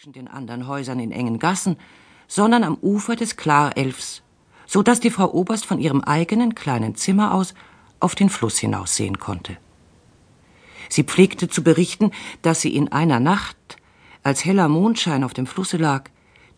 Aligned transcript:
zwischen 0.00 0.12
den 0.14 0.28
anderen 0.28 0.66
Häusern 0.66 0.98
in 0.98 1.12
engen 1.12 1.38
Gassen, 1.38 1.76
sondern 2.26 2.64
am 2.64 2.78
Ufer 2.80 3.16
des 3.16 3.36
Klarelfs, 3.36 4.22
so 4.64 4.82
dass 4.82 4.98
die 4.98 5.10
Frau 5.10 5.30
Oberst 5.30 5.66
von 5.66 5.78
ihrem 5.78 6.00
eigenen 6.00 6.54
kleinen 6.54 6.94
Zimmer 6.94 7.34
aus 7.34 7.52
auf 7.98 8.14
den 8.14 8.30
Fluss 8.30 8.56
hinaussehen 8.56 9.18
konnte. 9.18 9.58
Sie 10.88 11.02
pflegte 11.02 11.50
zu 11.50 11.62
berichten, 11.62 12.12
dass 12.40 12.62
sie 12.62 12.74
in 12.74 12.90
einer 12.90 13.20
Nacht, 13.20 13.76
als 14.22 14.42
heller 14.46 14.68
Mondschein 14.68 15.22
auf 15.22 15.34
dem 15.34 15.46
Flusse 15.46 15.76
lag, 15.76 16.08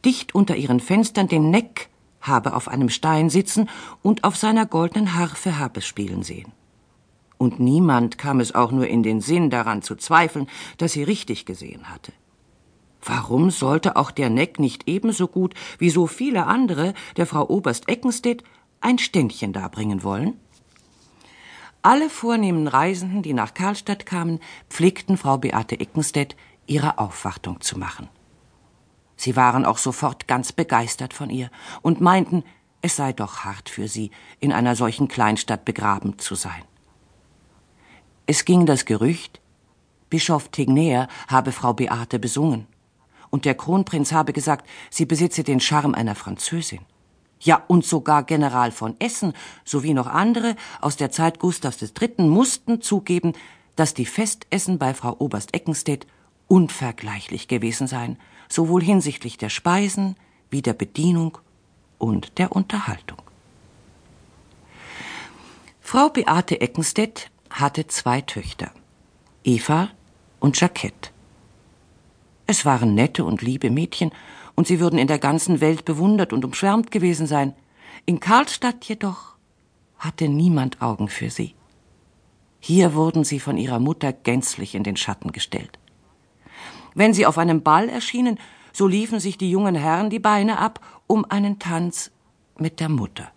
dicht 0.04 0.36
unter 0.36 0.54
ihren 0.54 0.78
Fenstern 0.78 1.26
den 1.26 1.50
Neck 1.50 1.88
habe 2.20 2.54
auf 2.54 2.68
einem 2.68 2.90
Stein 2.90 3.28
sitzen 3.28 3.68
und 4.02 4.22
auf 4.22 4.36
seiner 4.36 4.66
goldenen 4.66 5.16
Harfe 5.16 5.58
habe 5.58 5.80
spielen 5.80 6.22
sehen. 6.22 6.52
Und 7.38 7.58
niemand 7.58 8.18
kam 8.18 8.38
es 8.38 8.54
auch 8.54 8.70
nur 8.70 8.86
in 8.86 9.02
den 9.02 9.20
Sinn 9.20 9.50
daran 9.50 9.82
zu 9.82 9.96
zweifeln, 9.96 10.46
dass 10.78 10.92
sie 10.92 11.02
richtig 11.02 11.44
gesehen 11.44 11.90
hatte. 11.90 12.12
Warum 13.04 13.50
sollte 13.50 13.96
auch 13.96 14.12
der 14.12 14.30
Neck 14.30 14.60
nicht 14.60 14.88
ebenso 14.88 15.26
gut 15.26 15.54
wie 15.78 15.90
so 15.90 16.06
viele 16.06 16.46
andere 16.46 16.94
der 17.16 17.26
Frau 17.26 17.48
Oberst 17.48 17.88
Eckenstedt 17.88 18.44
ein 18.80 18.98
Ständchen 18.98 19.52
darbringen 19.52 20.04
wollen? 20.04 20.38
Alle 21.82 22.08
vornehmen 22.08 22.68
Reisenden, 22.68 23.22
die 23.22 23.34
nach 23.34 23.54
Karlstadt 23.54 24.06
kamen, 24.06 24.38
pflegten 24.70 25.16
Frau 25.16 25.36
Beate 25.38 25.80
Eckenstedt 25.80 26.36
ihre 26.66 26.98
Aufwartung 26.98 27.60
zu 27.60 27.76
machen. 27.76 28.08
Sie 29.16 29.34
waren 29.34 29.66
auch 29.66 29.78
sofort 29.78 30.28
ganz 30.28 30.52
begeistert 30.52 31.12
von 31.12 31.28
ihr 31.28 31.50
und 31.82 32.00
meinten, 32.00 32.44
es 32.82 32.96
sei 32.96 33.12
doch 33.12 33.40
hart 33.40 33.68
für 33.68 33.88
sie, 33.88 34.12
in 34.38 34.52
einer 34.52 34.76
solchen 34.76 35.08
Kleinstadt 35.08 35.64
begraben 35.64 36.18
zu 36.20 36.36
sein. 36.36 36.62
Es 38.26 38.44
ging 38.44 38.64
das 38.64 38.84
Gerücht, 38.84 39.40
Bischof 40.08 40.48
Tegner 40.48 41.08
habe 41.26 41.50
Frau 41.50 41.72
Beate 41.72 42.20
besungen 42.20 42.68
und 43.32 43.46
der 43.46 43.54
Kronprinz 43.54 44.12
habe 44.12 44.34
gesagt, 44.34 44.68
sie 44.90 45.06
besitze 45.06 45.42
den 45.42 45.58
Charme 45.58 45.94
einer 45.94 46.14
Französin. 46.14 46.80
Ja, 47.40 47.64
und 47.66 47.84
sogar 47.84 48.22
General 48.22 48.70
von 48.70 48.94
Essen 49.00 49.32
sowie 49.64 49.94
noch 49.94 50.06
andere 50.06 50.54
aus 50.80 50.96
der 50.96 51.10
Zeit 51.10 51.40
Gustavs 51.40 51.82
III. 51.82 52.28
mussten 52.28 52.82
zugeben, 52.82 53.32
dass 53.74 53.94
die 53.94 54.04
Festessen 54.04 54.78
bei 54.78 54.92
Frau 54.92 55.16
Oberst 55.18 55.54
Eckenstedt 55.54 56.06
unvergleichlich 56.46 57.48
gewesen 57.48 57.86
seien, 57.86 58.18
sowohl 58.50 58.82
hinsichtlich 58.82 59.38
der 59.38 59.48
Speisen 59.48 60.14
wie 60.50 60.60
der 60.60 60.74
Bedienung 60.74 61.38
und 61.96 62.38
der 62.38 62.52
Unterhaltung. 62.52 63.22
Frau 65.80 66.10
Beate 66.10 66.60
Eckenstedt 66.60 67.30
hatte 67.48 67.86
zwei 67.86 68.20
Töchter, 68.20 68.70
Eva 69.42 69.88
und 70.38 70.60
Jacquette. 70.60 71.11
Es 72.52 72.66
waren 72.66 72.94
nette 72.94 73.24
und 73.24 73.40
liebe 73.40 73.70
Mädchen, 73.70 74.10
und 74.56 74.66
sie 74.66 74.78
würden 74.78 74.98
in 74.98 75.06
der 75.06 75.18
ganzen 75.18 75.62
Welt 75.62 75.86
bewundert 75.86 76.34
und 76.34 76.44
umschwärmt 76.44 76.90
gewesen 76.90 77.26
sein. 77.26 77.54
In 78.04 78.20
Karlstadt 78.20 78.84
jedoch 78.84 79.36
hatte 79.96 80.28
niemand 80.28 80.82
Augen 80.82 81.08
für 81.08 81.30
sie. 81.30 81.54
Hier 82.60 82.92
wurden 82.92 83.24
sie 83.24 83.40
von 83.40 83.56
ihrer 83.56 83.78
Mutter 83.78 84.12
gänzlich 84.12 84.74
in 84.74 84.84
den 84.84 84.96
Schatten 84.96 85.32
gestellt. 85.32 85.78
Wenn 86.94 87.14
sie 87.14 87.24
auf 87.24 87.38
einem 87.38 87.62
Ball 87.62 87.88
erschienen, 87.88 88.38
so 88.70 88.86
liefen 88.86 89.18
sich 89.18 89.38
die 89.38 89.50
jungen 89.50 89.74
Herren 89.74 90.10
die 90.10 90.18
Beine 90.18 90.58
ab, 90.58 90.78
um 91.06 91.24
einen 91.24 91.58
Tanz 91.58 92.10
mit 92.58 92.80
der 92.80 92.90
Mutter. 92.90 93.32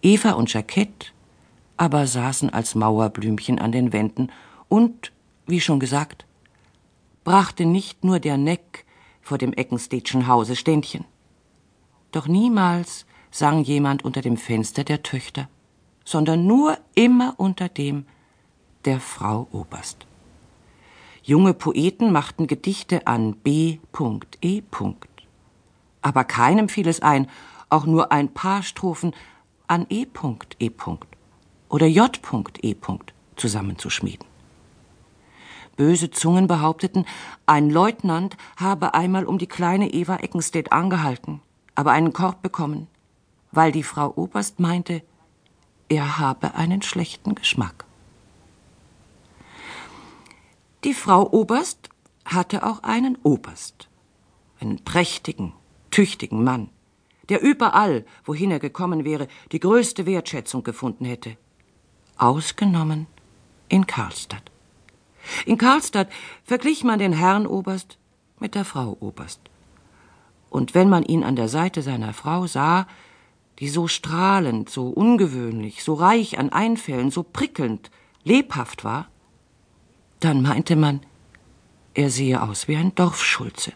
Eva 0.00 0.30
und 0.30 0.50
Jacquette 0.50 1.08
aber 1.76 2.06
saßen 2.06 2.48
als 2.48 2.74
Mauerblümchen 2.74 3.58
an 3.58 3.70
den 3.70 3.92
Wänden 3.92 4.32
und, 4.70 5.12
wie 5.46 5.60
schon 5.60 5.78
gesagt, 5.78 6.24
brachte 7.24 7.64
nicht 7.64 8.04
nur 8.04 8.20
der 8.20 8.36
Neck 8.36 8.84
vor 9.20 9.38
dem 9.38 9.52
Eckenstedtschen 9.52 10.28
Hause 10.28 10.54
Ständchen. 10.54 11.06
Doch 12.12 12.28
niemals 12.28 13.06
sang 13.30 13.64
jemand 13.64 14.04
unter 14.04 14.20
dem 14.20 14.36
Fenster 14.36 14.84
der 14.84 15.02
Töchter, 15.02 15.48
sondern 16.04 16.46
nur 16.46 16.78
immer 16.94 17.34
unter 17.38 17.68
dem 17.68 18.06
der 18.84 19.00
Frau 19.00 19.48
Oberst. 19.50 20.06
Junge 21.22 21.54
Poeten 21.54 22.12
machten 22.12 22.46
Gedichte 22.46 23.06
an 23.06 23.34
B. 23.36 23.78
E. 24.42 24.62
Aber 26.02 26.24
keinem 26.24 26.68
fiel 26.68 26.86
es 26.86 27.00
ein, 27.00 27.28
auch 27.70 27.86
nur 27.86 28.12
ein 28.12 28.34
paar 28.34 28.62
Strophen 28.62 29.14
an 29.66 29.86
E. 29.88 30.06
E. 30.58 30.70
oder 31.70 31.86
J. 31.86 32.20
E. 32.62 32.76
zusammenzuschmieden. 33.36 34.33
Böse 35.76 36.10
Zungen 36.10 36.46
behaupteten, 36.46 37.04
ein 37.46 37.70
Leutnant 37.70 38.36
habe 38.56 38.94
einmal 38.94 39.24
um 39.24 39.38
die 39.38 39.46
kleine 39.46 39.92
Eva 39.92 40.16
Eckenstedt 40.16 40.72
angehalten, 40.72 41.40
aber 41.74 41.92
einen 41.92 42.12
Korb 42.12 42.42
bekommen, 42.42 42.86
weil 43.50 43.72
die 43.72 43.82
Frau 43.82 44.12
Oberst 44.14 44.60
meinte, 44.60 45.02
er 45.88 46.18
habe 46.18 46.54
einen 46.54 46.82
schlechten 46.82 47.34
Geschmack. 47.34 47.84
Die 50.84 50.94
Frau 50.94 51.30
Oberst 51.30 51.88
hatte 52.24 52.64
auch 52.64 52.82
einen 52.82 53.16
Oberst, 53.22 53.88
einen 54.60 54.82
prächtigen, 54.84 55.52
tüchtigen 55.90 56.44
Mann, 56.44 56.68
der 57.28 57.42
überall, 57.42 58.04
wohin 58.24 58.50
er 58.50 58.58
gekommen 58.58 59.04
wäre, 59.04 59.28
die 59.52 59.60
größte 59.60 60.06
Wertschätzung 60.06 60.62
gefunden 60.62 61.04
hätte, 61.04 61.36
ausgenommen 62.16 63.06
in 63.68 63.86
Karlstadt. 63.86 64.53
In 65.46 65.58
Karlstadt 65.58 66.08
verglich 66.44 66.84
man 66.84 66.98
den 66.98 67.12
Herrn 67.12 67.46
Oberst 67.46 67.98
mit 68.40 68.54
der 68.54 68.64
Frau 68.64 68.96
Oberst. 69.00 69.40
Und 70.50 70.74
wenn 70.74 70.88
man 70.88 71.02
ihn 71.02 71.24
an 71.24 71.36
der 71.36 71.48
Seite 71.48 71.82
seiner 71.82 72.12
Frau 72.12 72.46
sah, 72.46 72.86
die 73.58 73.68
so 73.68 73.88
strahlend, 73.88 74.68
so 74.68 74.88
ungewöhnlich, 74.88 75.84
so 75.84 75.94
reich 75.94 76.38
an 76.38 76.50
Einfällen, 76.50 77.10
so 77.10 77.22
prickelnd, 77.22 77.90
lebhaft 78.24 78.84
war, 78.84 79.08
dann 80.20 80.42
meinte 80.42 80.76
man, 80.76 81.00
er 81.94 82.10
sehe 82.10 82.42
aus 82.42 82.66
wie 82.68 82.76
ein 82.76 82.94
Dorfschulze. 82.94 83.72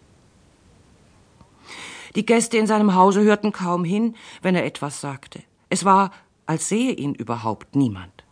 Die 2.15 2.26
Gäste 2.26 2.59
in 2.59 2.66
seinem 2.66 2.94
Hause 2.94 3.22
hörten 3.22 3.53
kaum 3.53 3.84
hin, 3.84 4.16
wenn 4.42 4.54
er 4.54 4.65
etwas 4.65 5.00
sagte. 5.00 5.42
Es 5.69 5.84
war, 5.84 6.10
als 6.47 6.69
sehe 6.69 6.92
ihn 6.92 7.15
überhaupt 7.15 7.76
niemand. 7.76 8.25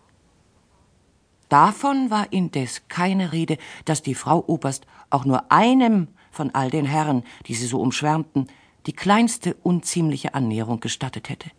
Davon 1.49 2.11
war 2.11 2.33
indes 2.33 2.83
keine 2.89 3.33
Rede, 3.33 3.59
dass 3.85 4.03
die 4.03 4.15
Frau 4.15 4.43
Oberst 4.47 4.87
auch 5.11 5.25
nur 5.25 5.51
einem 5.53 6.09
von 6.31 6.55
all 6.55 6.71
den 6.71 6.87
Herren, 6.87 7.23
die 7.47 7.55
sie 7.55 7.67
so 7.67 7.81
umschwärmten, 7.81 8.49
die 8.87 8.93
kleinste 8.93 9.55
unziemliche 9.63 10.35
Annäherung 10.35 10.81
gestattet 10.81 11.29
hätte. 11.29 11.51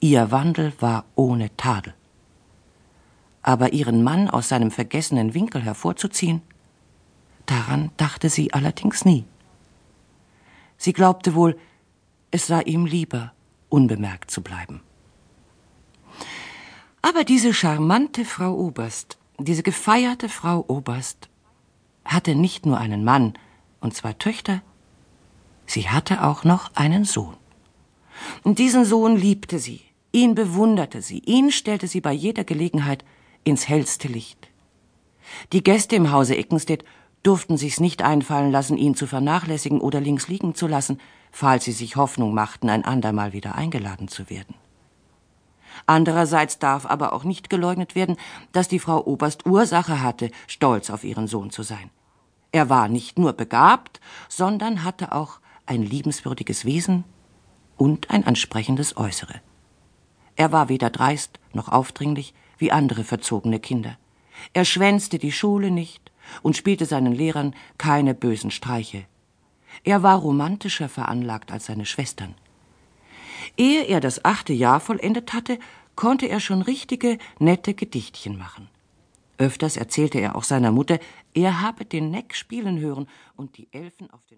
Ihr 0.00 0.30
Wandel 0.30 0.72
war 0.80 1.04
ohne 1.14 1.54
Tadel. 1.56 1.94
Aber 3.42 3.72
ihren 3.72 4.02
Mann 4.02 4.28
aus 4.28 4.48
seinem 4.48 4.70
vergessenen 4.70 5.34
Winkel 5.34 5.62
hervorzuziehen, 5.62 6.42
daran 7.46 7.90
dachte 7.96 8.30
sie 8.30 8.52
allerdings 8.52 9.04
nie. 9.04 9.24
Sie 10.76 10.92
glaubte 10.92 11.34
wohl, 11.34 11.58
es 12.30 12.46
sei 12.46 12.62
ihm 12.62 12.86
lieber, 12.86 13.32
unbemerkt 13.68 14.30
zu 14.30 14.42
bleiben. 14.42 14.80
Aber 17.06 17.22
diese 17.22 17.52
charmante 17.52 18.24
Frau 18.24 18.54
Oberst, 18.54 19.18
diese 19.38 19.62
gefeierte 19.62 20.30
Frau 20.30 20.64
Oberst, 20.68 21.28
hatte 22.02 22.34
nicht 22.34 22.64
nur 22.64 22.78
einen 22.78 23.04
Mann 23.04 23.34
und 23.80 23.94
zwei 23.94 24.14
Töchter, 24.14 24.62
sie 25.66 25.90
hatte 25.90 26.24
auch 26.24 26.44
noch 26.44 26.74
einen 26.74 27.04
Sohn. 27.04 27.36
Und 28.42 28.58
diesen 28.58 28.86
Sohn 28.86 29.16
liebte 29.16 29.58
sie, 29.58 29.82
ihn 30.12 30.34
bewunderte 30.34 31.02
sie, 31.02 31.18
ihn 31.18 31.52
stellte 31.52 31.88
sie 31.88 32.00
bei 32.00 32.12
jeder 32.12 32.42
Gelegenheit 32.42 33.04
ins 33.44 33.68
hellste 33.68 34.08
Licht. 34.08 34.48
Die 35.52 35.62
Gäste 35.62 35.96
im 35.96 36.10
Hause 36.10 36.38
Eckenstedt 36.38 36.86
durften 37.22 37.58
sich's 37.58 37.80
nicht 37.80 38.00
einfallen 38.00 38.50
lassen, 38.50 38.78
ihn 38.78 38.94
zu 38.94 39.06
vernachlässigen 39.06 39.82
oder 39.82 40.00
links 40.00 40.28
liegen 40.28 40.54
zu 40.54 40.66
lassen, 40.66 40.98
falls 41.32 41.64
sie 41.64 41.72
sich 41.72 41.96
Hoffnung 41.96 42.32
machten, 42.32 42.70
ein 42.70 42.86
andermal 42.86 43.34
wieder 43.34 43.56
eingeladen 43.56 44.08
zu 44.08 44.30
werden. 44.30 44.54
Andererseits 45.86 46.58
darf 46.58 46.86
aber 46.86 47.12
auch 47.12 47.24
nicht 47.24 47.50
geleugnet 47.50 47.94
werden, 47.94 48.16
dass 48.52 48.68
die 48.68 48.78
Frau 48.78 49.04
Oberst 49.04 49.46
Ursache 49.46 50.02
hatte, 50.02 50.30
stolz 50.46 50.90
auf 50.90 51.04
ihren 51.04 51.26
Sohn 51.26 51.50
zu 51.50 51.62
sein. 51.62 51.90
Er 52.52 52.68
war 52.70 52.88
nicht 52.88 53.18
nur 53.18 53.32
begabt, 53.32 54.00
sondern 54.28 54.84
hatte 54.84 55.12
auch 55.12 55.40
ein 55.66 55.82
liebenswürdiges 55.82 56.64
Wesen 56.64 57.04
und 57.76 58.10
ein 58.10 58.26
ansprechendes 58.26 58.96
Äußere. 58.96 59.40
Er 60.36 60.52
war 60.52 60.68
weder 60.68 60.90
dreist 60.90 61.40
noch 61.52 61.68
aufdringlich 61.68 62.34
wie 62.58 62.72
andere 62.72 63.04
verzogene 63.04 63.60
Kinder. 63.60 63.96
Er 64.52 64.64
schwänzte 64.64 65.18
die 65.18 65.32
Schule 65.32 65.70
nicht 65.70 66.12
und 66.42 66.56
spielte 66.56 66.86
seinen 66.86 67.12
Lehrern 67.12 67.54
keine 67.78 68.14
bösen 68.14 68.50
Streiche. 68.50 69.04
Er 69.82 70.02
war 70.02 70.18
romantischer 70.18 70.88
veranlagt 70.88 71.50
als 71.50 71.66
seine 71.66 71.86
Schwestern. 71.86 72.34
Ehe 73.56 73.84
er 73.84 74.00
das 74.00 74.24
achte 74.24 74.52
Jahr 74.52 74.80
vollendet 74.80 75.32
hatte, 75.32 75.58
konnte 75.96 76.26
er 76.26 76.40
schon 76.40 76.62
richtige, 76.62 77.18
nette 77.38 77.74
Gedichtchen 77.74 78.38
machen. 78.38 78.68
Öfters 79.38 79.76
erzählte 79.76 80.20
er 80.20 80.36
auch 80.36 80.44
seiner 80.44 80.70
Mutter, 80.70 80.98
er 81.34 81.60
habe 81.60 81.84
den 81.84 82.10
Neck 82.10 82.34
spielen 82.34 82.78
hören 82.78 83.08
und 83.36 83.58
die 83.58 83.68
Elfen 83.72 84.10
auf 84.10 84.24
den 84.26 84.32